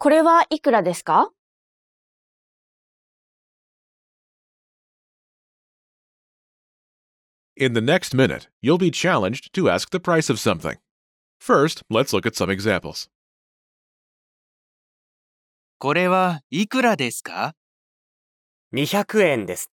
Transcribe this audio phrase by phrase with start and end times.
[0.00, 1.32] これはいくらですか
[7.56, 10.76] In the next minute, you'll be challenged to ask the price of something.
[11.40, 13.08] First, let's look at some examples.
[15.80, 17.56] これはいくらですか
[18.72, 19.72] 200円です。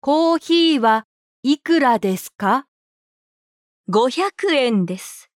[0.00, 1.06] コーヒーは
[1.42, 2.66] いくらですか
[3.90, 5.30] ?500 円です。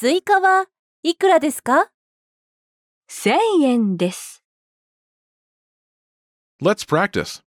[0.00, 0.64] スイカは
[1.02, 1.90] いくらですか
[3.10, 4.42] ?1000 円です。
[6.58, 7.42] Let's practice.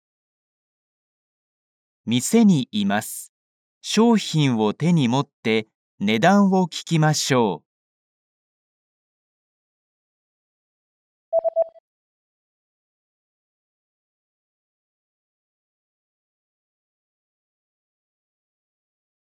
[2.05, 3.33] 店にいます。
[3.81, 5.65] 商品を手に持って
[5.97, 7.67] 値段を聞きましょう。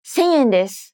[0.05, 0.94] ?1000 円です。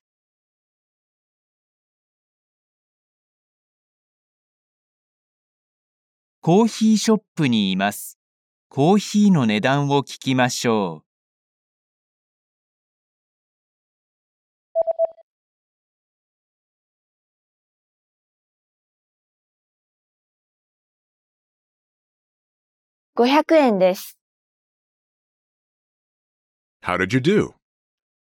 [6.42, 8.18] コーヒーショップにいます。
[8.70, 11.04] コーヒーの値段を聞きましょ
[23.16, 23.22] う。
[23.22, 24.16] 500円です。
[26.82, 27.52] How did you do?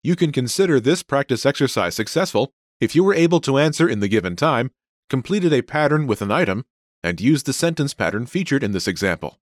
[0.01, 2.49] You can consider this practice exercise successful
[2.81, 4.71] if you were able to answer in the given time,
[5.07, 6.65] completed a pattern with an item,
[7.06, 9.38] and used the sentence pattern featured in this example.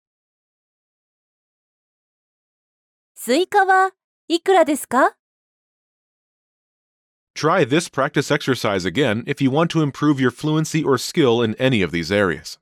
[3.14, 3.90] スイカは
[4.28, 5.14] いくらですか
[7.34, 11.54] Try this practice exercise again if you want to improve your fluency or skill in
[11.56, 12.58] any of these areas.